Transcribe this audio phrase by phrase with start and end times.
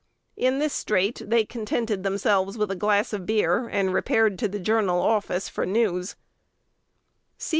[0.35, 4.57] In this strait they contented themselves with a glass of beer, and repaired to "The
[4.57, 6.15] Journal" office for news.